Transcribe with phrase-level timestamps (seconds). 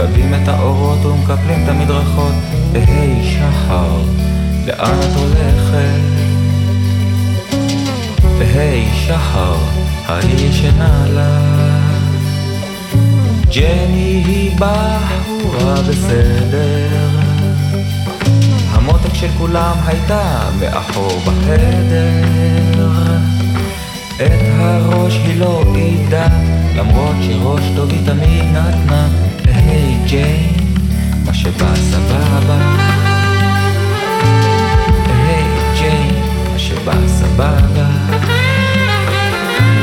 [0.00, 2.32] מקבלים את האורות ומקפלים את המדרכות.
[2.72, 4.02] והי שחר,
[4.66, 6.00] לאן את הולכת?
[8.38, 9.56] והי שחר,
[10.06, 11.38] ההיא ישנה לה.
[13.54, 17.08] ג'ני היא בחורה בסדר.
[18.70, 22.24] המותק של כולם הייתה מאחור בחדר.
[24.16, 26.26] את הראש היא לא עידה,
[26.76, 29.29] למרות שראש טוב היא תמיד נתנה.
[29.54, 30.74] היי ג'יין,
[31.24, 32.58] מה שבא סבבה.
[35.06, 35.44] היי
[35.78, 36.14] ג'יין,
[36.52, 37.86] מה שבא סבבה.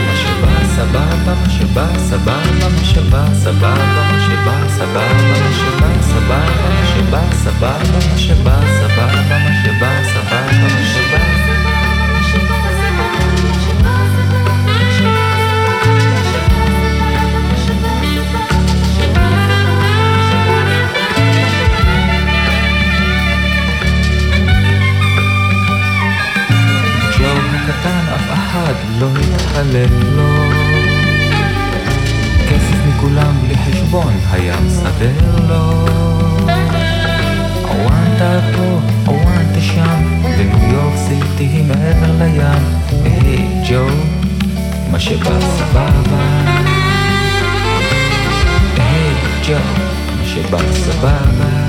[0.07, 3.77] מה שבא סבבה, מה שבא סבבה, מה שבא סבבה,
[4.11, 7.77] מה שבא סבבה, מה שבא סבבה, מה שבא סבבה,
[8.09, 10.86] מה שבא סבבה, מה שבא סבבה, מה
[28.15, 30.51] אף אחד לא התחלק לו.
[32.49, 35.85] כסף מכולם בלי חשבון היה מסדר לו.
[37.61, 42.63] הוואנטה פה, הוואנטה שם וניו יורק סיטי היא מעבר לים.
[43.03, 43.87] היי ג'ו,
[44.91, 46.43] מה שבא סבבה.
[48.77, 49.13] היי
[49.47, 49.53] ג'ו,
[50.17, 51.66] מה שבא סבבה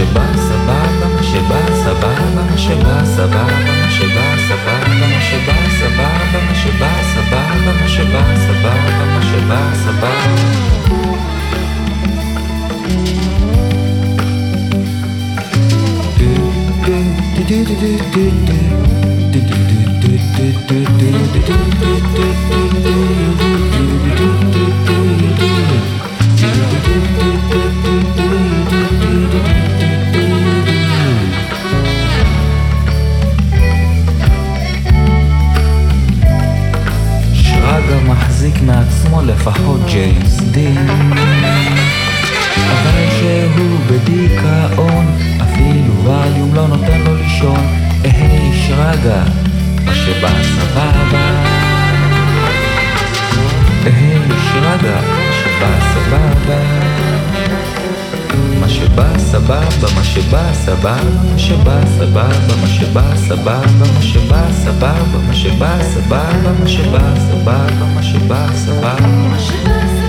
[0.00, 6.54] שבא סבבה, מה שבא סבבה, מה שבא סבבה, מה שבא סבבה, מה שבא סבבה, מה
[6.54, 10.10] שבא סבבה, מה שבא סבבה, מה שבא סבבה.
[26.36, 27.29] שרגא
[39.20, 40.90] מעצמו לפחות ג'יימס דין.
[42.56, 45.06] אבל שהוא בדיכאון
[45.42, 47.66] אפילו ווליום לא נותן לו לישון.
[48.04, 49.22] היי שרגא
[49.84, 51.44] מה שבא סבבה
[53.84, 54.18] היי
[54.52, 56.60] שרגא מה שבא סבבה
[58.70, 59.60] שבא סבבה,
[59.96, 60.96] מה שבא סבבה,
[61.32, 62.28] מה שבא סבבה,
[62.60, 63.60] מה שבא סבבה,
[63.94, 64.92] מה שבא סבבה,
[65.26, 69.99] מה שבא סבבה, מה שבא סבבה, מה שבא סבבה.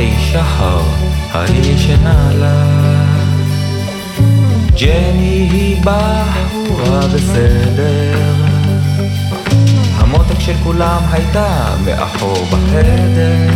[0.00, 0.80] והי שחר,
[1.32, 2.64] ההיא ישנה לה.
[4.74, 8.34] ג'ני היא בחורה בסדר.
[9.96, 13.48] המותק של כולם הייתה מאחור בחדר.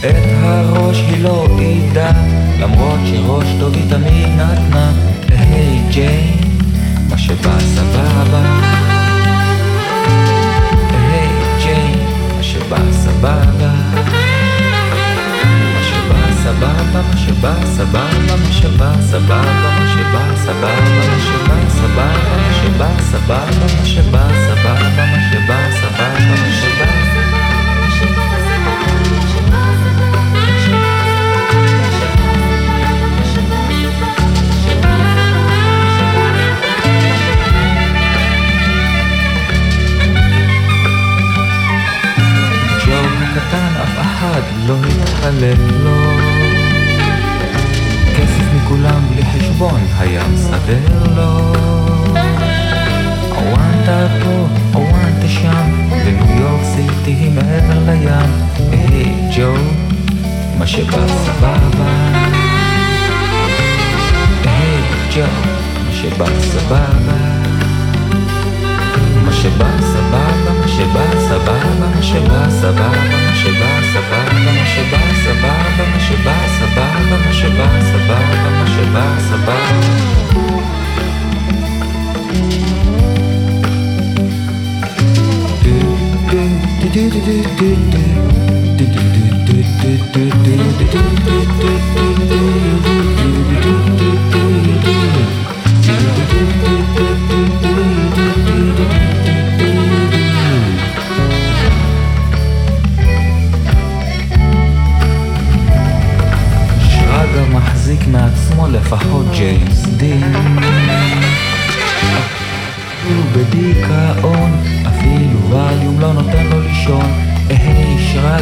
[0.00, 2.10] את הראש היא לא עידה,
[2.58, 4.92] למרות שראש טוב היא תמיד נתנה.
[5.28, 6.38] היי ג'יין,
[7.10, 8.60] מה שבא סבבה.
[10.90, 11.28] היי
[11.62, 11.98] ג'יין,
[12.36, 13.57] מה שבא סבבה.
[16.58, 22.06] סבבה מה שבא, סבבה מה שבא, סבבה מה שבא, סבבה מה שבא, סבבה
[22.36, 27.18] מה שבא, סבבה מה שבא, סבבה מה שבא, סבבה מה שבא.
[43.38, 46.27] הקטן אף אחד לא יתחלק לו
[48.68, 51.52] כסף מכולם בלי חשבון היה מסדר לו.
[53.34, 58.32] הוואנטה פה, הוואנטה שם בניו יורק סיטי היא מעבר לים.
[58.70, 59.54] היי ג'ו,
[60.58, 61.58] מה שבא סבבה.
[64.44, 64.82] היי
[65.14, 65.22] ג'ו,
[65.86, 66.88] מה שבא סבבה.
[69.24, 75.84] מה שבא סבבה, מה שבא סבבה, מה שבא סבבה, מה שבא סבבה, מה שבא סבבה,
[75.94, 80.08] מה שבא סבבה, מה שבא סבבה, מה שבא סבבה
[86.98, 87.88] שרגא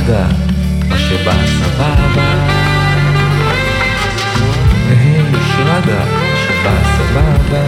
[0.07, 0.27] שרגא,
[0.89, 2.29] מה שבא סבבה
[4.89, 5.23] היי
[5.57, 7.63] שרגא, מה שבא סבבה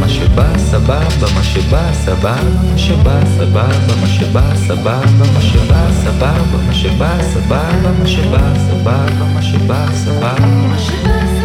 [0.00, 2.34] מה שבא סבבה, מה שבא סבבה,
[2.72, 5.00] מה שבא סבבה, מה שבא סבבה,
[5.34, 6.32] מה שבא סבבה,
[6.66, 11.41] מה שבא סבבה, מה שבא סבבה, מה שבא סבבה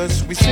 [0.00, 0.49] others we see.